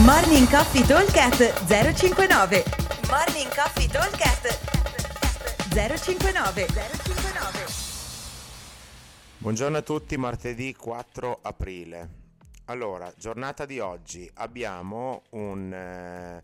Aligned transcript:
Morning 0.00 0.48
Coffee 0.48 0.86
Talkcast 0.86 1.66
059 1.66 2.64
Morning 3.10 3.54
Coffee 3.54 3.86
Talkcast 3.86 4.58
059 5.68 6.66
059 6.66 7.66
Buongiorno 9.36 9.76
a 9.76 9.82
tutti, 9.82 10.16
martedì 10.16 10.74
4 10.74 11.40
aprile. 11.42 12.08
Allora, 12.64 13.12
giornata 13.18 13.66
di 13.66 13.80
oggi 13.80 14.28
abbiamo 14.36 15.24
un 15.32 15.70
eh, 15.70 16.42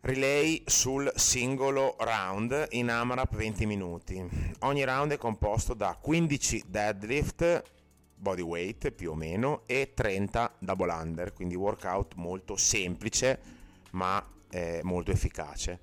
relay 0.00 0.64
sul 0.66 1.12
singolo 1.14 1.94
round 2.00 2.66
in 2.70 2.90
AMRAP 2.90 3.36
20 3.36 3.66
minuti. 3.66 4.28
Ogni 4.62 4.82
round 4.84 5.12
è 5.12 5.16
composto 5.16 5.74
da 5.74 5.96
15 5.98 6.64
deadlift 6.66 7.62
body 8.20 8.42
weight 8.42 8.90
più 8.90 9.12
o 9.12 9.14
meno 9.14 9.62
e 9.66 9.92
30 9.94 10.56
double 10.58 10.92
under, 10.92 11.32
quindi 11.32 11.54
workout 11.54 12.14
molto 12.16 12.56
semplice 12.56 13.40
ma 13.92 14.24
eh, 14.50 14.80
molto 14.82 15.10
efficace. 15.10 15.80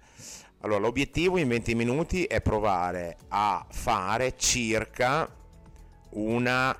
Allora, 0.61 0.79
l'obiettivo 0.79 1.37
in 1.37 1.47
20 1.47 1.75
minuti 1.75 2.23
è 2.23 2.41
provare 2.41 3.17
a 3.29 3.65
fare 3.69 4.35
circa 4.37 5.29
una 6.11 6.75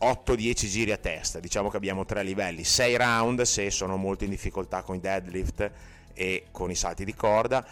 8-10 0.00 0.66
giri 0.66 0.92
a 0.92 0.96
testa. 0.96 1.40
Diciamo 1.40 1.68
che 1.68 1.76
abbiamo 1.76 2.04
tre 2.04 2.22
livelli, 2.22 2.64
6 2.64 2.96
round 2.96 3.42
se 3.42 3.70
sono 3.70 3.96
molto 3.96 4.24
in 4.24 4.30
difficoltà 4.30 4.82
con 4.82 4.96
i 4.96 5.00
deadlift 5.00 5.70
e 6.14 6.46
con 6.50 6.70
i 6.70 6.74
salti 6.74 7.04
di 7.04 7.14
corda, 7.14 7.64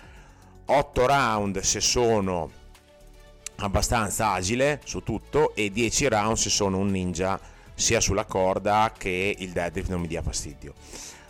8 0.67 1.07
round 1.07 1.59
se 1.61 1.81
sono 1.81 2.60
abbastanza 3.61 4.33
agile 4.33 4.81
su 4.85 5.03
tutto 5.03 5.55
e 5.55 5.71
10 5.71 6.09
round 6.09 6.37
se 6.37 6.51
sono 6.51 6.79
un 6.79 6.89
ninja 6.89 7.39
sia 7.75 8.01
sulla 8.01 8.25
corda 8.25 8.93
che 8.97 9.35
il 9.39 9.51
deadlift 9.51 9.89
non 9.89 10.01
mi 10.01 10.07
dia 10.07 10.23
fastidio. 10.23 10.75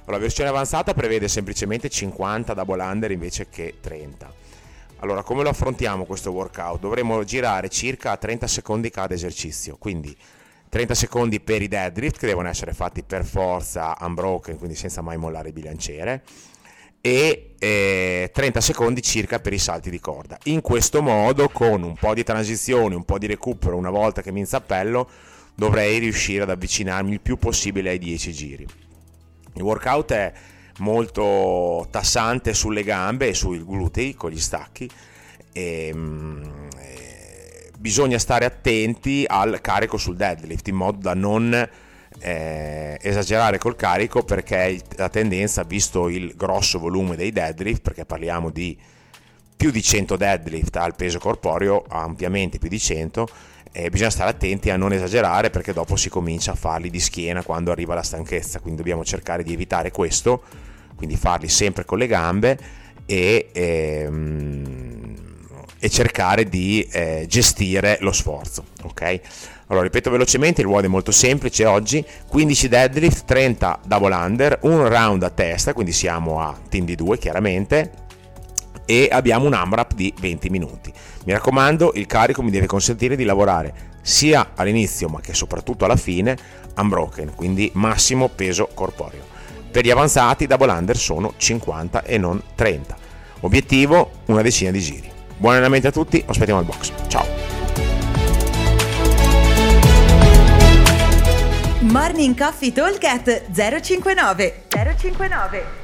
La 0.07 0.19
versione 0.19 0.51
avanzata 0.51 0.93
prevede 0.93 1.29
semplicemente 1.29 1.89
50 1.89 2.55
double 2.55 2.83
under 2.83 3.11
invece 3.13 3.49
che 3.49 3.77
30. 3.81 4.33
Allora, 4.99 5.23
come 5.23 5.43
lo 5.43 5.49
affrontiamo 5.49 6.05
questo 6.05 6.33
workout? 6.33 6.81
Dovremo 6.81 7.23
girare 7.25 7.69
circa 7.69 8.17
30 8.17 8.47
secondi 8.47 8.91
cada 8.91 9.15
esercizio, 9.15 9.77
quindi 9.79 10.15
30 10.69 10.95
secondi 10.95 11.41
per 11.41 11.63
i 11.63 11.69
deadlift 11.69 12.19
che 12.19 12.27
devono 12.27 12.49
essere 12.49 12.73
fatti 12.73 13.03
per 13.03 13.25
forza 13.25 13.97
unbroken, 14.01 14.59
quindi 14.59 14.77
senza 14.77 15.01
mai 15.01 15.17
mollare 15.17 15.49
il 15.49 15.55
bilanciere 15.55 16.23
e 17.01 17.55
eh, 17.59 18.31
30 18.33 18.61
secondi 18.61 19.03
circa 19.03 19.39
per 19.41 19.53
i 19.53 19.59
salti 19.59 19.91
di 19.91 20.01
corda. 20.01 20.39
In 20.45 20.61
questo 20.61 21.03
modo, 21.03 21.49
con 21.49 21.83
un 21.83 21.95
po' 21.95 22.15
di 22.15 22.23
transizione, 22.23 22.95
un 22.95 23.05
po' 23.05 23.19
di 23.19 23.27
recupero, 23.27 23.77
una 23.77 23.91
volta 23.91 24.23
che 24.23 24.33
mi 24.33 24.41
inzappello, 24.41 25.09
dovrei 25.55 25.99
riuscire 25.99 26.43
ad 26.43 26.51
avvicinarmi 26.51 27.13
il 27.13 27.21
più 27.21 27.37
possibile 27.37 27.91
ai 27.91 27.99
10 27.99 28.33
giri. 28.33 28.67
Il 29.55 29.63
workout 29.63 30.13
è 30.13 30.33
molto 30.79 31.87
tassante 31.91 32.55
sulle 32.55 32.83
gambe 32.83 33.29
e 33.29 33.35
sui 33.35 33.63
glutei 33.63 34.15
con 34.15 34.31
gli 34.31 34.39
stacchi 34.39 34.89
e, 35.53 35.91
mm, 35.95 36.43
e 36.79 37.71
bisogna 37.79 38.19
stare 38.19 38.45
attenti 38.45 39.25
al 39.27 39.61
carico 39.61 39.99
sul 39.99 40.17
deadlift 40.17 40.69
in 40.69 40.77
modo 40.77 40.99
da 40.99 41.15
non 41.15 41.69
eh, 42.19 42.99
esagerare 43.01 43.59
col 43.59 43.77
carico 43.77 44.23
perché 44.23 44.81
la 44.97 45.09
tendenza, 45.09 45.63
visto 45.63 46.09
il 46.09 46.35
grosso 46.37 46.79
volume 46.79 47.17
dei 47.17 47.33
deadlift, 47.33 47.83
perché 47.83 48.05
parliamo 48.05 48.51
di 48.51 48.77
più 49.57 49.71
di 49.71 49.83
100 49.83 50.17
deadlift 50.17 50.77
al 50.77 50.97
peso 50.97 51.19
corporeo, 51.19 51.85
ampiamente 51.89 52.59
più 52.59 52.69
di 52.69 52.79
100, 52.79 53.29
eh, 53.73 53.91
bisogna 53.91 54.11
stare 54.11 54.31
attenti 54.31 54.71
a 54.71 54.77
non 54.77 54.93
esagerare 54.93 55.51
perché 55.51 55.73
dopo 55.73 55.97
si 55.97 56.09
comincia 56.09 56.53
a 56.53 56.57
farli 56.57 56.91
di 56.91 56.99
schiena 56.99 57.43
quando 57.43 57.71
arriva 57.71 57.95
la 57.95 58.03
stanchezza, 58.03 58.59
quindi 58.61 58.79
dobbiamo 58.79 59.05
cercare 59.05 59.43
di 59.43 59.53
evitare 59.53 59.91
questo, 59.91 60.43
quindi 60.97 61.17
farli 61.17 61.49
sempre 61.49 61.85
con 61.85 61.99
le 61.99 62.07
gambe 62.07 62.59
e, 63.07 63.51
ehm, 63.53 64.50
e 65.81 65.89
cercare 65.89 66.45
di 66.45 66.87
eh, 66.93 67.25
gestire 67.27 67.99
lo 68.01 68.13
sforzo, 68.13 68.67
ok? 68.83 69.21
Allora, 69.69 69.85
ripeto 69.85 70.11
velocemente, 70.11 70.61
il 70.61 70.67
ruolo 70.67 70.85
è 70.85 70.89
molto 70.89 71.11
semplice 71.11 71.65
oggi, 71.65 72.05
15 72.29 72.69
deadlift, 72.69 73.25
30 73.25 73.81
double 73.87 74.15
under, 74.15 74.59
un 74.63 74.87
round 74.87 75.23
a 75.23 75.31
testa, 75.31 75.73
quindi 75.73 75.93
siamo 75.93 76.41
a 76.41 76.57
team 76.69 76.85
di 76.85 76.95
2 76.95 77.19
chiaramente, 77.19 77.93
e 78.85 79.09
abbiamo 79.11 79.47
un 79.47 79.55
AMRAP 79.55 79.95
di 79.95 80.13
20 80.19 80.51
minuti. 80.51 80.93
Mi 81.25 81.33
raccomando, 81.33 81.93
il 81.95 82.07
carico 82.07 82.43
mi 82.43 82.51
deve 82.51 82.67
consentire 82.67 83.17
di 83.17 83.25
lavorare 83.25 83.89
sia 84.03 84.53
all'inizio 84.55 85.09
ma 85.09 85.21
che 85.21 85.35
soprattutto 85.35 85.85
alla 85.85 85.97
fine 85.97 86.37
unbroken, 86.77 87.35
quindi 87.35 87.71
massimo 87.75 88.29
peso 88.29 88.69
corporeo. 88.75 89.25
Per 89.71 89.85
gli 89.85 89.91
avanzati 89.91 90.47
double 90.47 90.73
under 90.73 90.97
sono 90.97 91.35
50 91.37 92.03
e 92.03 92.19
non 92.19 92.43
30. 92.57 92.97
Obiettivo 93.41 94.11
una 94.27 94.43
decina 94.43 94.73
di 94.73 94.81
giri. 94.81 95.11
Buon 95.41 95.55
allenamento 95.55 95.89
a 95.89 95.91
tutti, 95.91 96.23
aspettiamo 96.27 96.61
al 96.61 96.67
box. 96.67 96.93
Ciao! 97.09 97.25
Morning 101.81 102.37
Coffee 102.37 102.71
Talk 102.73 103.03
059 103.51 104.65
059 104.69 105.80